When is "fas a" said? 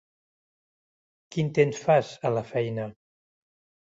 1.81-2.31